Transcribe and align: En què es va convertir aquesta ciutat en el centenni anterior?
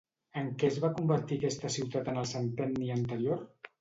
En 0.39 0.47
què 0.61 0.69
es 0.71 0.79
va 0.85 0.89
convertir 0.95 1.37
aquesta 1.41 1.71
ciutat 1.75 2.11
en 2.15 2.19
el 2.23 2.29
centenni 2.33 2.91
anterior? 2.97 3.45